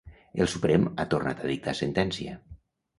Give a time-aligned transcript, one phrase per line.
[0.45, 2.39] El Suprem ha tornat a dictar sentència.